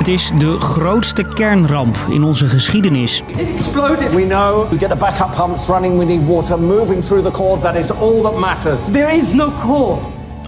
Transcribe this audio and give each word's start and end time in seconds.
Het 0.00 0.08
is 0.08 0.32
de 0.38 0.58
grootste 0.58 1.22
kernramp 1.22 1.96
in 2.08 2.22
onze 2.22 2.48
geschiedenis. 2.48 3.22
It's 3.26 3.54
exploded. 3.56 4.14
We 4.14 4.26
know. 4.26 4.70
We 4.70 4.78
get 4.78 4.90
the 4.90 4.96
backup 4.96 5.36
pumps 5.36 5.68
running, 5.68 5.98
we 5.98 6.04
need 6.04 6.26
water 6.26 6.60
moving 6.60 7.04
through 7.04 7.24
the 7.24 7.30
core. 7.30 7.60
That 7.60 7.74
is 7.74 7.90
all 7.90 8.22
that 8.22 8.38
matters. 8.38 8.84
There 8.84 9.16
is 9.16 9.32
no 9.32 9.52
core. 9.60 9.98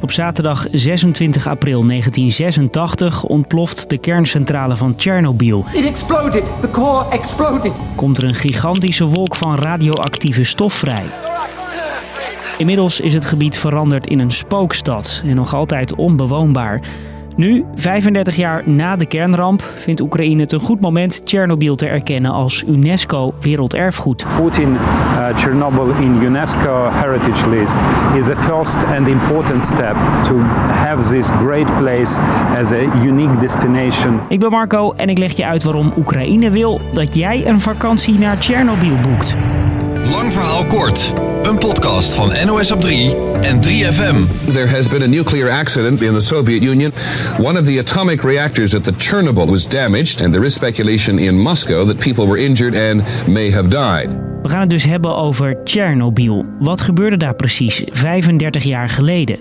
Op 0.01 0.13
zaterdag 0.13 0.67
26 0.71 1.47
april 1.47 1.87
1986 1.87 3.25
ontploft 3.25 3.91
de 3.91 3.99
kerncentrale 3.99 4.77
van 4.77 4.95
Tsjernobyl. 4.95 5.65
It 5.73 5.85
exploded. 5.85 6.45
The 6.61 6.71
core 6.71 7.11
exploded. 7.11 7.73
Komt 7.97 8.19
er 8.19 8.25
een 8.25 8.35
gigantische 8.35 9.05
wolk 9.05 9.37
van 9.37 9.55
radioactieve 9.55 10.45
stof 10.45 10.73
vrij. 10.73 11.05
Inmiddels 12.59 13.01
is 13.01 13.15
het 13.15 13.25
gebied 13.25 13.59
veranderd 13.59 14.07
in 14.07 14.19
een 14.19 14.31
spookstad 14.31 15.23
en 15.25 15.35
nog 15.35 15.55
altijd 15.55 15.95
onbewoonbaar. 15.95 16.81
Nu, 17.37 17.65
35 17.75 18.37
jaar 18.37 18.63
na 18.69 18.97
de 18.97 19.07
kernramp, 19.07 19.63
vindt 19.63 20.01
Oekraïne 20.01 20.41
het 20.41 20.53
een 20.53 20.61
goed 20.61 20.81
moment 20.81 21.27
Tsjernobyl 21.27 21.75
te 21.75 21.87
erkennen 21.87 22.31
als 22.31 22.65
UNESCO 22.69 23.35
Werelderfgoed. 23.41 24.27
Putting 24.37 24.69
uh, 24.69 25.37
Chernobyl 25.37 25.95
in 26.01 26.23
UNESCO 26.23 26.89
heritage 26.91 27.49
list 27.49 27.77
is 28.17 28.29
a 28.29 28.43
first 28.43 28.85
and 28.85 29.07
important 29.07 29.65
step 29.65 29.97
to 30.25 30.39
have 30.73 31.09
this 31.09 31.29
great 31.29 31.77
place 31.77 32.21
as 32.59 32.73
a 32.73 32.83
unique 33.05 33.37
destination. 33.37 34.21
Ik 34.29 34.39
ben 34.39 34.51
Marco 34.51 34.93
en 34.93 35.09
ik 35.09 35.19
leg 35.19 35.33
je 35.33 35.47
uit 35.47 35.63
waarom 35.63 35.93
Oekraïne 35.99 36.51
wil 36.51 36.81
dat 36.93 37.15
jij 37.15 37.47
een 37.47 37.61
vakantie 37.61 38.19
naar 38.19 38.39
Tsjernobyl 38.39 38.97
boekt. 39.03 39.37
Lang 40.11 40.33
verhaal 40.33 40.67
kort. 40.67 41.32
Een 41.43 41.59
podcast 41.59 42.15
van 42.15 42.33
NOS 42.47 42.73
op 42.73 42.81
3 42.81 43.17
en 43.41 43.57
3FM. 43.57 44.51
There 44.53 44.67
has 44.67 44.89
been 44.89 45.03
a 45.03 45.07
nuclear 45.07 45.51
accident 45.51 46.01
in 46.01 46.13
the 46.13 46.21
Soviet 46.21 46.63
Union. 46.63 46.93
One 47.39 47.59
of 47.59 47.65
the 47.65 47.79
atomic 47.79 48.23
reactors 48.23 48.75
at 48.75 48.85
the 48.85 48.93
Chernobyl 48.99 49.47
was 49.47 49.69
damaged, 49.69 50.23
and 50.23 50.33
there 50.33 50.45
is 50.45 50.55
speculation 50.55 51.19
in 51.19 51.39
Moscow 51.39 51.87
that 51.87 51.99
people 51.99 52.27
were 52.27 52.41
injured 52.41 52.75
and 52.75 53.03
may 53.29 53.53
have 53.53 53.69
died. 53.69 54.09
We 54.43 54.49
gaan 54.49 54.61
het 54.61 54.71
dus 54.71 54.85
hebben 54.85 55.17
over 55.17 55.57
Tsjernobyl. 55.65 56.45
Wat 56.59 56.81
gebeurde 56.81 57.17
daar 57.17 57.35
precies 57.35 57.83
35 57.91 58.63
jaar 58.63 58.89
geleden? 58.89 59.39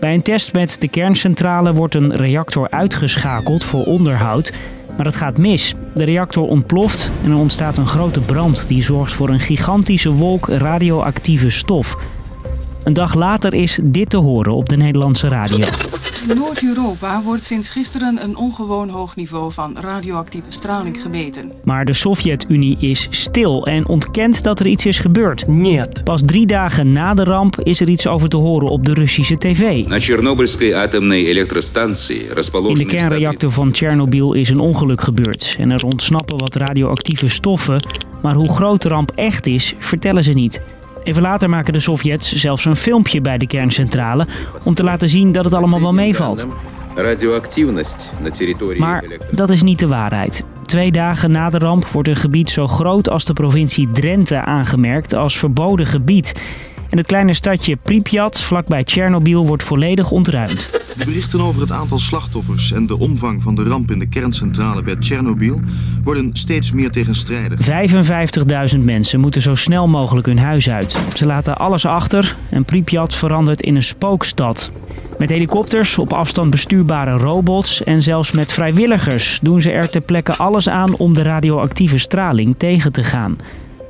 Bij 0.00 0.14
een 0.14 0.22
test 0.22 0.52
met 0.52 0.80
de 0.80 0.88
kerncentrale 0.88 1.72
wordt 1.72 1.94
een 1.94 2.16
reactor 2.16 2.70
uitgeschakeld 2.70 3.64
voor 3.64 3.84
onderhoud. 3.84 4.52
Maar 4.96 5.06
het 5.06 5.16
gaat 5.16 5.38
mis. 5.38 5.74
De 5.94 6.04
reactor 6.04 6.46
ontploft 6.46 7.10
en 7.24 7.30
er 7.30 7.36
ontstaat 7.36 7.78
een 7.78 7.86
grote 7.86 8.20
brand 8.20 8.68
die 8.68 8.82
zorgt 8.82 9.12
voor 9.12 9.28
een 9.28 9.40
gigantische 9.40 10.10
wolk 10.10 10.48
radioactieve 10.48 11.50
stof. 11.50 11.96
Een 12.84 12.92
dag 12.92 13.14
later 13.14 13.54
is 13.54 13.78
dit 13.82 14.10
te 14.10 14.16
horen 14.16 14.52
op 14.52 14.68
de 14.68 14.76
Nederlandse 14.76 15.28
radio. 15.28 15.64
Noord-Europa 16.34 17.22
wordt 17.22 17.44
sinds 17.44 17.68
gisteren 17.68 18.22
een 18.22 18.36
ongewoon 18.36 18.88
hoog 18.88 19.16
niveau 19.16 19.52
van 19.52 19.76
radioactieve 19.80 20.50
straling 20.50 21.00
gemeten. 21.02 21.52
Maar 21.64 21.84
de 21.84 21.92
Sovjet-Unie 21.92 22.76
is 22.80 23.08
stil 23.10 23.66
en 23.66 23.88
ontkent 23.88 24.42
dat 24.42 24.60
er 24.60 24.66
iets 24.66 24.86
is 24.86 24.98
gebeurd. 24.98 25.46
Niet. 25.46 26.04
Pas 26.04 26.22
drie 26.26 26.46
dagen 26.46 26.92
na 26.92 27.14
de 27.14 27.24
ramp 27.24 27.60
is 27.62 27.80
er 27.80 27.88
iets 27.88 28.06
over 28.06 28.28
te 28.28 28.36
horen 28.36 28.68
op 28.68 28.84
de 28.86 28.94
Russische 28.94 29.36
tv. 29.36 29.60
In 29.60 29.88
de 32.74 32.84
kernreactor 32.86 33.52
van 33.52 33.70
Tsjernobyl 33.70 34.32
is 34.32 34.48
een 34.48 34.60
ongeluk 34.60 35.00
gebeurd 35.00 35.56
en 35.58 35.70
er 35.70 35.84
ontsnappen 35.84 36.38
wat 36.38 36.54
radioactieve 36.54 37.28
stoffen. 37.28 37.86
Maar 38.22 38.34
hoe 38.34 38.48
groot 38.48 38.82
de 38.82 38.88
ramp 38.88 39.12
echt 39.14 39.46
is, 39.46 39.74
vertellen 39.78 40.24
ze 40.24 40.32
niet. 40.32 40.60
Even 41.06 41.22
later 41.22 41.50
maken 41.50 41.72
de 41.72 41.80
Sovjets 41.80 42.32
zelfs 42.32 42.64
een 42.64 42.76
filmpje 42.76 43.20
bij 43.20 43.38
de 43.38 43.46
kerncentrale 43.46 44.26
om 44.64 44.74
te 44.74 44.84
laten 44.84 45.08
zien 45.08 45.32
dat 45.32 45.44
het 45.44 45.54
allemaal 45.54 45.80
wel 45.80 45.92
meevalt. 45.92 46.46
Maar 48.78 49.04
dat 49.30 49.50
is 49.50 49.62
niet 49.62 49.78
de 49.78 49.86
waarheid. 49.86 50.44
Twee 50.64 50.92
dagen 50.92 51.30
na 51.30 51.50
de 51.50 51.58
ramp 51.58 51.86
wordt 51.86 52.08
een 52.08 52.16
gebied 52.16 52.50
zo 52.50 52.66
groot 52.66 53.10
als 53.10 53.24
de 53.24 53.32
provincie 53.32 53.90
Drenthe 53.90 54.40
aangemerkt 54.40 55.14
als 55.14 55.38
verboden 55.38 55.86
gebied. 55.86 56.42
En 56.90 56.98
het 56.98 57.06
kleine 57.06 57.34
stadje 57.34 57.76
Pripyat, 57.76 58.40
vlakbij 58.40 58.84
Tsjernobyl, 58.84 59.46
wordt 59.46 59.62
volledig 59.62 60.10
ontruimd. 60.10 60.70
De 60.96 61.04
berichten 61.04 61.40
over 61.40 61.60
het 61.60 61.72
aantal 61.72 61.98
slachtoffers 61.98 62.72
en 62.72 62.86
de 62.86 62.98
omvang 62.98 63.42
van 63.42 63.54
de 63.54 63.62
ramp 63.62 63.90
in 63.90 63.98
de 63.98 64.08
kerncentrale 64.08 64.82
bij 64.82 64.96
Tsjernobyl 64.96 65.60
worden 66.02 66.30
steeds 66.32 66.72
meer 66.72 66.90
tegenstrijdig. 66.90 67.60
55.000 68.76 68.84
mensen 68.84 69.20
moeten 69.20 69.42
zo 69.42 69.54
snel 69.54 69.88
mogelijk 69.88 70.26
hun 70.26 70.38
huis 70.38 70.70
uit. 70.70 70.98
Ze 71.14 71.26
laten 71.26 71.58
alles 71.58 71.86
achter 71.86 72.36
en 72.50 72.64
Pripyat 72.64 73.14
verandert 73.14 73.62
in 73.62 73.76
een 73.76 73.82
spookstad. 73.82 74.72
Met 75.18 75.30
helikopters, 75.30 75.98
op 75.98 76.12
afstand 76.12 76.50
bestuurbare 76.50 77.16
robots 77.16 77.84
en 77.84 78.02
zelfs 78.02 78.32
met 78.32 78.52
vrijwilligers 78.52 79.38
doen 79.42 79.62
ze 79.62 79.70
er 79.70 79.90
ter 79.90 80.00
plekke 80.00 80.36
alles 80.36 80.68
aan 80.68 80.96
om 80.96 81.14
de 81.14 81.22
radioactieve 81.22 81.98
straling 81.98 82.54
tegen 82.58 82.92
te 82.92 83.02
gaan. 83.02 83.36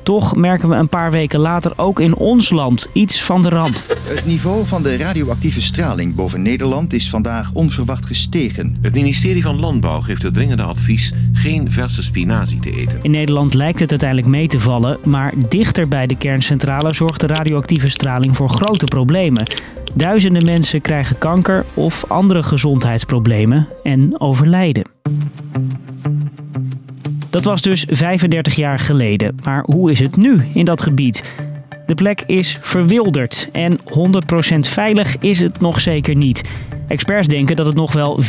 Toch 0.06 0.37
merken 0.37 0.69
we 0.69 0.75
een 0.75 0.89
paar 0.89 1.11
weken 1.11 1.41
later 1.41 1.72
ook 1.77 2.00
in 2.00 2.15
ons 2.15 2.50
land 2.50 2.89
iets 2.93 3.22
van 3.22 3.43
de 3.43 3.49
ramp. 3.49 3.75
Het 4.09 4.27
niveau 4.27 4.67
van 4.67 4.83
de 4.83 4.97
radioactieve 4.97 5.62
straling 5.62 6.15
boven 6.15 6.43
Nederland 6.43 6.93
is 6.93 7.11
vandaag 7.11 7.50
onverwacht 7.53 8.06
gestegen. 8.06 8.77
Het 8.83 8.95
ministerie 8.95 9.43
van 9.43 9.61
Landbouw 9.61 10.00
geeft 10.00 10.22
het 10.22 10.34
dringende 10.34 10.62
advies 10.62 11.12
geen 11.33 11.71
verse 11.71 12.03
spinazie 12.03 12.61
te 12.61 12.71
eten. 12.71 12.99
In 13.03 13.11
Nederland 13.11 13.55
lijkt 13.55 13.81
het 13.81 13.91
uiteindelijk 13.91 14.31
mee 14.31 14.47
te 14.47 14.61
vallen, 14.61 14.99
maar 15.05 15.34
dichter 15.49 15.89
bij 15.89 16.06
de 16.06 16.16
kerncentrale 16.16 16.95
zorgt 16.95 17.21
de 17.21 17.27
radioactieve 17.27 17.89
straling 17.89 18.37
voor 18.37 18.49
grote 18.49 18.84
problemen. 18.84 19.47
Duizenden 19.95 20.45
mensen 20.45 20.81
krijgen 20.81 21.19
kanker 21.19 21.65
of 21.75 22.05
andere 22.09 22.43
gezondheidsproblemen 22.43 23.69
en 23.83 24.21
overlijden. 24.21 24.84
Dat 27.37 27.45
was 27.45 27.63
dus 27.63 27.87
35 27.89 28.55
jaar 28.55 28.79
geleden. 28.79 29.37
Maar 29.43 29.65
hoe 29.65 29.91
is 29.91 29.99
het 29.99 30.17
nu 30.17 30.45
in 30.55 30.65
dat 30.65 30.83
gebied? 30.83 31.35
De 31.87 31.95
plek 31.95 32.23
is 32.27 32.59
verwilderd 32.61 33.49
en 33.53 33.79
100% 33.81 34.59
veilig 34.59 35.17
is 35.19 35.41
het 35.41 35.61
nog 35.61 35.81
zeker 35.81 36.15
niet. 36.15 36.43
Experts 36.89 37.29
denken 37.29 37.57
dat 37.57 37.67
het 37.67 37.75
nog 37.75 37.93
wel 37.93 38.21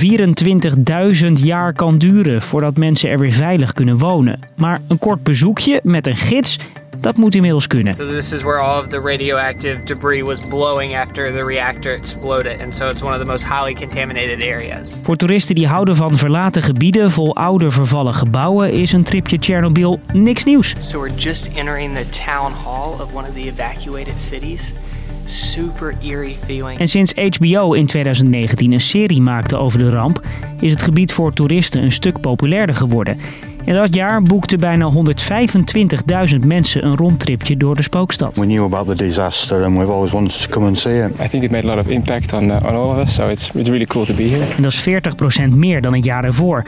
24.000 1.23 1.31
jaar 1.31 1.73
kan 1.73 1.97
duren 1.97 2.41
voordat 2.41 2.77
mensen 2.77 3.09
er 3.09 3.19
weer 3.19 3.31
veilig 3.31 3.73
kunnen 3.73 3.97
wonen. 3.97 4.39
Maar 4.55 4.79
een 4.87 4.99
kort 4.99 5.23
bezoekje 5.23 5.79
met 5.83 6.07
een 6.07 6.15
gids, 6.15 6.59
dat 7.07 7.17
moet 7.17 7.35
inmiddels 7.35 7.67
kunnen. 7.67 7.93
So 7.93 8.07
this 8.07 8.33
is 8.33 8.41
where 8.41 8.59
all 8.59 8.83
of 8.83 8.87
the 8.87 9.01
radioactive 9.01 9.83
debris 9.83 10.23
was 10.23 10.39
blowing 10.39 10.95
after 10.95 11.31
the 11.31 11.45
reactor 11.45 11.93
exploded, 11.93 12.61
and 12.61 12.75
so 12.75 12.89
it's 12.89 13.01
one 13.01 13.13
of 13.13 13.19
the 13.19 13.25
most 13.25 13.45
highly 13.45 13.73
contaminated 13.73 14.41
areas. 14.41 14.99
Voor 15.03 15.15
toeristen 15.15 15.55
die 15.55 15.67
houden 15.67 15.95
van 15.95 16.15
verlaten 16.15 16.61
gebieden 16.61 17.11
vol 17.11 17.35
oude 17.35 17.71
vervallen 17.71 18.13
gebouwen 18.13 18.71
is 18.71 18.91
een 18.91 19.03
tripje 19.03 19.39
Tsjernobyl 19.39 19.99
niks 20.13 20.43
nieuws. 20.43 20.75
So 20.77 21.01
we're 21.01 21.15
just 21.15 21.49
entering 21.55 21.97
the 21.97 22.09
town 22.09 22.51
hall 22.63 22.91
of 22.91 23.13
one 23.13 23.27
of 23.27 23.33
the 23.33 23.47
evacuated 23.47 24.21
cities. 24.21 24.73
Super 25.25 25.97
eerie 26.01 26.37
feeling. 26.45 26.79
En 26.79 26.87
sinds 26.87 27.13
HBO 27.37 27.73
in 27.73 27.85
2019 27.85 28.71
een 28.71 28.81
serie 28.81 29.21
maakte 29.21 29.57
over 29.57 29.79
de 29.79 29.89
ramp, 29.89 30.21
is 30.59 30.71
het 30.71 30.81
gebied 30.81 31.13
voor 31.13 31.33
toeristen 31.33 31.83
een 31.83 31.91
stuk 31.91 32.21
populairder 32.21 32.75
geworden. 32.75 33.19
In 33.67 33.73
dat 33.73 33.95
jaar 33.95 34.21
boekten 34.21 34.59
bijna 34.59 34.91
125.000 34.91 36.45
mensen 36.45 36.85
een 36.85 36.95
rondtripje 36.95 37.57
door 37.57 37.75
de 37.75 37.83
spookstad. 37.83 38.37
We 38.37 38.45
knew 38.45 38.63
about 38.63 38.87
the 38.87 38.95
disaster 38.95 39.63
and 39.63 39.77
we've 39.77 39.91
always 39.91 40.11
wanted 40.11 40.41
to 40.41 40.49
come 40.49 40.67
and 40.67 40.79
see 40.79 41.03
it. 41.03 41.11
I 41.21 41.27
think 41.27 41.43
it 41.43 41.51
made 41.51 41.67
a 41.67 41.75
lot 41.75 41.85
of 41.85 41.91
impact 41.91 42.33
on, 42.33 42.43
uh, 42.43 42.55
on 42.63 42.75
all 42.75 42.89
of 42.89 42.97
us, 42.97 43.13
so 43.13 43.27
it's, 43.27 43.49
it's 43.53 43.69
really 43.69 43.85
cool 43.85 44.05
to 44.05 44.13
be 44.13 44.23
here. 44.23 44.45
En 44.55 44.61
dat 44.61 44.71
is 44.71 44.89
40% 45.51 45.55
meer 45.55 45.81
dan 45.81 45.93
het 45.93 46.05
jaar 46.05 46.23
ervoor. 46.23 46.63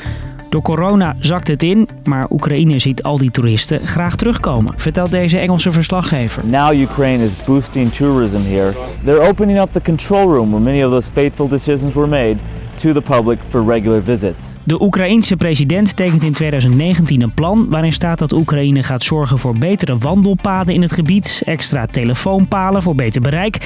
Door 0.50 0.62
corona 0.62 1.16
zakt 1.20 1.48
het 1.48 1.64
in, 1.64 1.90
maar 2.04 2.28
Oekraïne 2.30 2.80
ziet 2.80 3.04
al 3.04 3.18
die 3.18 3.32
toeristen 3.32 3.88
graag 3.88 4.16
terugkomen, 4.16 4.74
vertelt 4.76 5.12
deze 5.12 5.38
Engelse 5.38 5.72
verslaggever. 5.72 6.46
Now 6.46 6.82
Ukraine 6.82 7.24
is 7.24 7.34
boosting 7.46 7.92
tourism 7.92 8.42
here. 8.42 8.74
They're 9.04 9.28
opening 9.28 9.60
up 9.60 9.70
the 9.72 9.82
control 9.82 10.28
room 10.28 10.50
where 10.50 10.64
many 10.64 10.84
of 10.84 10.92
those 10.92 11.12
fateful 11.14 11.48
decisions 11.48 11.94
were 11.94 12.08
made 12.08 12.36
to 12.82 12.94
the 12.94 13.02
public 13.02 13.40
for 13.48 13.66
regular 13.66 14.04
visits. 14.04 14.56
De 14.64 14.82
Oekraïense 14.82 15.38
president 15.38 15.96
tekent 15.96 16.24
in 16.24 16.34
2019 16.34 17.22
een 17.22 17.34
plan 17.34 17.70
waarin 17.70 17.94
staat 17.94 18.20
dat 18.20 18.32
Oekraïne 18.32 18.84
gaat 18.84 19.04
zorgen 19.04 19.38
voor 19.38 19.58
betere 19.58 19.98
wandelpaden 19.98 20.74
in 20.74 20.82
het 20.82 20.92
gebied, 20.92 21.42
extra 21.46 21.86
telefoonpalen 21.86 22.82
voor 22.82 22.96
beter 22.96 23.22
bereik 23.22 23.58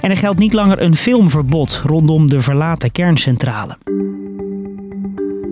en 0.00 0.10
er 0.10 0.16
geldt 0.16 0.38
niet 0.38 0.52
langer 0.52 0.82
een 0.82 0.96
filmverbod 0.96 1.82
rondom 1.84 2.28
de 2.28 2.40
verlaten 2.40 2.92
kerncentrale. 2.92 3.76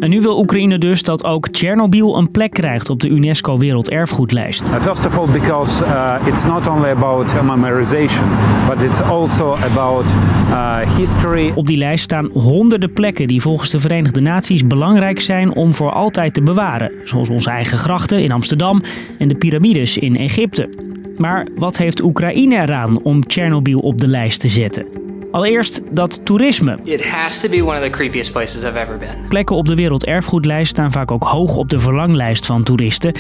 En 0.01 0.11
nu 0.11 0.21
wil 0.21 0.39
Oekraïne 0.39 0.79
dus 0.79 1.03
dat 1.03 1.25
ook 1.25 1.49
Tsjernobyl 1.49 2.19
een 2.19 2.31
plek 2.31 2.53
krijgt 2.53 2.91
op 2.91 3.01
de 3.01 3.09
UNESCO 3.09 3.59
Werelderfgoedlijst. 3.59 4.63
Uh, 4.63 4.81
First 4.81 5.07
of 5.07 5.19
all, 5.19 5.27
because 5.33 5.85
uh, 5.85 6.15
it's 6.27 6.45
not 6.45 6.69
only 6.69 6.91
about 6.91 7.43
memorization, 7.43 8.25
but 8.69 8.83
it's 8.83 9.01
also 9.01 9.55
about 9.55 10.05
uh, 10.49 10.79
history. 10.97 11.53
Op 11.55 11.67
die 11.67 11.77
lijst 11.77 12.05
staan 12.05 12.31
honderden 12.33 12.93
plekken 12.93 13.27
die 13.27 13.41
volgens 13.41 13.71
de 13.71 13.81
Verenigde 13.81 14.21
Naties 14.21 14.67
belangrijk 14.67 15.21
zijn 15.21 15.55
om 15.55 15.75
voor 15.75 15.93
altijd 15.93 16.35
te 16.35 16.43
bewaren. 16.43 16.93
Zoals 17.05 17.29
onze 17.29 17.51
eigen 17.51 17.79
grachten 17.79 18.23
in 18.23 18.33
Amsterdam 18.33 18.83
en 19.19 19.29
de 19.29 19.35
piramides 19.35 19.99
in 19.99 20.17
Egypte. 20.17 20.69
Maar 21.17 21.47
wat 21.57 21.77
heeft 21.77 22.03
Oekraïne 22.03 22.57
eraan 22.57 23.03
om 23.03 23.27
Tsjernobyl 23.27 23.79
op 23.79 23.99
de 23.99 24.09
lijst 24.09 24.41
te 24.41 24.49
zetten? 24.49 25.00
Allereerst 25.31 25.83
dat 25.91 26.25
toerisme. 26.25 26.79
It 26.85 27.09
has 27.09 27.41
to 27.41 27.49
be 27.49 27.65
one 27.65 27.77
of 27.77 27.83
the 27.83 27.91
creepiest 27.91 28.33
places 28.33 28.63
I've 28.63 28.79
ever 28.79 28.97
been. 28.99 29.29
Plekken 29.29 29.57
op 29.57 29.69
de 29.69 29.75
werelderfgoedlijst 29.75 30.71
staan 30.71 30.93
vaak 30.93 31.11
ook 31.11 31.25
hoog 31.25 31.57
op 31.57 31.71
de 31.71 31.79
verlanglijst 31.79 32.47
van 32.47 32.63
toeristen. 32.63 33.15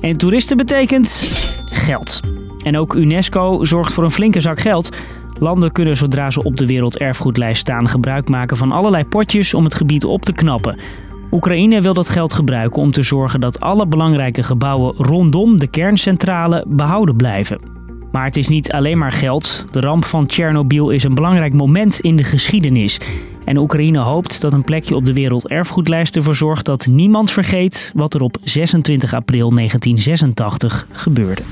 En 0.00 0.16
toeristen 0.16 0.56
betekent 0.56 1.08
geld. 1.70 2.20
En 2.64 2.78
ook 2.78 2.94
UNESCO 2.94 3.64
zorgt 3.64 3.92
voor 3.92 4.04
een 4.04 4.10
flinke 4.10 4.40
zak 4.40 4.60
geld. 4.60 4.96
Landen 5.38 5.72
kunnen 5.72 5.96
zodra 5.96 6.30
ze 6.30 6.42
op 6.42 6.56
de 6.56 6.66
werelderfgoedlijst 6.66 7.60
staan 7.60 7.88
gebruik 7.88 8.28
maken 8.28 8.56
van 8.56 8.72
allerlei 8.72 9.04
potjes 9.04 9.54
om 9.54 9.64
het 9.64 9.74
gebied 9.74 10.04
op 10.04 10.22
te 10.22 10.32
knappen. 10.32 10.78
Oekraïne 11.30 11.80
wil 11.80 11.94
dat 11.94 12.08
geld 12.08 12.32
gebruiken 12.32 12.82
om 12.82 12.92
te 12.92 13.02
zorgen 13.02 13.40
dat 13.40 13.60
alle 13.60 13.86
belangrijke 13.86 14.42
gebouwen 14.42 14.94
rondom 14.96 15.58
de 15.58 15.66
kerncentrale 15.66 16.64
behouden 16.68 17.16
blijven. 17.16 17.71
Maar 18.12 18.24
het 18.24 18.36
is 18.36 18.48
niet 18.48 18.72
alleen 18.72 18.98
maar 18.98 19.12
geld. 19.12 19.64
De 19.70 19.80
ramp 19.80 20.04
van 20.04 20.26
Tsjernobyl 20.26 20.90
is 20.90 21.04
een 21.04 21.14
belangrijk 21.14 21.52
moment 21.54 22.00
in 22.00 22.16
de 22.16 22.24
geschiedenis. 22.24 23.00
En 23.44 23.56
Oekraïne 23.56 23.98
hoopt 23.98 24.40
dat 24.40 24.52
een 24.52 24.64
plekje 24.64 24.94
op 24.94 25.04
de 25.04 25.12
werelderfgoedlijst 25.12 26.16
ervoor 26.16 26.34
zorgt 26.34 26.66
dat 26.66 26.86
niemand 26.86 27.30
vergeet 27.30 27.92
wat 27.94 28.14
er 28.14 28.20
op 28.20 28.36
26 28.44 29.14
april 29.14 29.54
1986 29.54 30.86
gebeurde. 30.90 31.42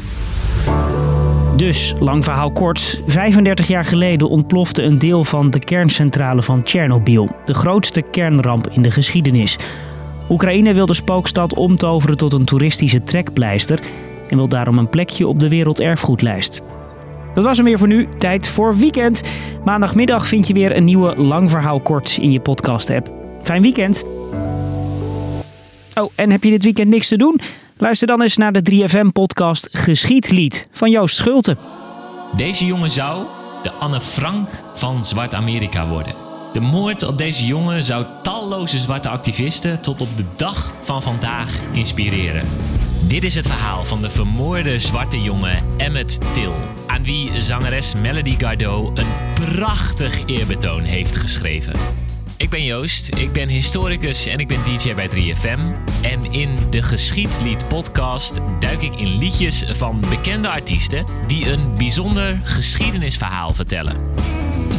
Dus, 1.56 1.94
lang 1.98 2.24
verhaal 2.24 2.52
kort, 2.52 3.02
35 3.06 3.68
jaar 3.68 3.84
geleden 3.84 4.28
ontplofte 4.28 4.82
een 4.82 4.98
deel 4.98 5.24
van 5.24 5.50
de 5.50 5.58
kerncentrale 5.58 6.42
van 6.42 6.62
Tsjernobyl, 6.62 7.28
de 7.44 7.54
grootste 7.54 8.02
kernramp 8.02 8.68
in 8.70 8.82
de 8.82 8.90
geschiedenis. 8.90 9.58
Oekraïne 10.28 10.74
wil 10.74 10.86
de 10.86 10.94
spookstad 10.94 11.54
omtoveren 11.54 12.16
tot 12.16 12.32
een 12.32 12.44
toeristische 12.44 13.02
trekpleister 13.02 13.80
en 14.30 14.36
wil 14.36 14.48
daarom 14.48 14.78
een 14.78 14.88
plekje 14.88 15.26
op 15.26 15.40
de 15.40 15.48
werelderfgoedlijst. 15.48 16.62
Dat 17.34 17.44
was 17.44 17.56
hem 17.56 17.66
weer 17.66 17.78
voor 17.78 17.88
nu. 17.88 18.08
Tijd 18.18 18.48
voor 18.48 18.76
weekend. 18.76 19.22
Maandagmiddag 19.64 20.26
vind 20.26 20.46
je 20.46 20.52
weer 20.52 20.76
een 20.76 20.84
nieuwe 20.84 21.16
lang 21.16 21.50
verhaal 21.50 21.80
kort 21.80 22.18
in 22.20 22.32
je 22.32 22.40
podcast 22.40 22.90
app. 22.90 23.10
Fijn 23.42 23.62
weekend. 23.62 24.04
Oh, 25.94 26.10
en 26.14 26.30
heb 26.30 26.44
je 26.44 26.50
dit 26.50 26.64
weekend 26.64 26.88
niks 26.88 27.08
te 27.08 27.16
doen? 27.16 27.40
Luister 27.76 28.06
dan 28.06 28.22
eens 28.22 28.36
naar 28.36 28.52
de 28.52 28.86
3FM-podcast 28.88 29.68
Geschiedlied 29.72 30.68
van 30.72 30.90
Joost 30.90 31.16
Schulte. 31.16 31.56
Deze 32.36 32.66
jongen 32.66 32.90
zou 32.90 33.24
de 33.62 33.72
Anne 33.72 34.00
Frank 34.00 34.48
van 34.74 35.04
Zwart 35.04 35.34
Amerika 35.34 35.88
worden. 35.88 36.14
De 36.52 36.60
moord 36.60 37.02
op 37.02 37.18
deze 37.18 37.46
jongen 37.46 37.82
zou 37.82 38.04
talloze 38.22 38.78
zwarte 38.78 39.08
activisten 39.08 39.80
tot 39.80 40.00
op 40.00 40.16
de 40.16 40.24
dag 40.36 40.72
van 40.80 41.02
vandaag 41.02 41.58
inspireren. 41.72 42.46
Dit 43.10 43.24
is 43.24 43.34
het 43.34 43.46
verhaal 43.46 43.84
van 43.84 44.02
de 44.02 44.10
vermoorde 44.10 44.78
zwarte 44.78 45.20
jongen 45.20 45.64
Emmett 45.76 46.20
Till, 46.34 46.52
aan 46.86 47.04
wie 47.04 47.40
zangeres 47.40 47.94
Melody 47.94 48.34
Gardot 48.38 48.98
een 48.98 49.06
prachtig 49.34 50.26
eerbetoon 50.26 50.82
heeft 50.82 51.16
geschreven. 51.16 51.72
Ik 52.36 52.50
ben 52.50 52.64
Joost, 52.64 53.14
ik 53.16 53.32
ben 53.32 53.48
historicus 53.48 54.26
en 54.26 54.38
ik 54.38 54.48
ben 54.48 54.58
DJ 54.64 54.94
bij 54.94 55.08
3FM. 55.08 55.58
En 56.02 56.32
in 56.32 56.48
de 56.70 56.82
Geschiedlied 56.82 57.68
podcast 57.68 58.40
duik 58.60 58.82
ik 58.82 59.00
in 59.00 59.16
liedjes 59.18 59.64
van 59.66 60.00
bekende 60.00 60.48
artiesten 60.48 61.04
die 61.26 61.50
een 61.50 61.74
bijzonder 61.74 62.40
geschiedenisverhaal 62.42 63.54
vertellen. 63.54 63.96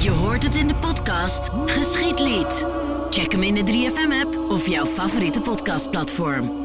Je 0.02 0.10
hoort 0.10 0.44
het 0.44 0.56
in 0.56 0.68
de 0.68 0.76
podcast 0.76 1.50
Geschiedlied. 1.66 2.66
Check 3.10 3.32
hem 3.32 3.44
in 3.44 3.54
de 3.54 3.64
3FM 3.64 4.26
app 4.26 4.52
of 4.52 4.68
jouw 4.68 4.86
favoriete 4.86 5.42
podcastplatform. 5.42 6.61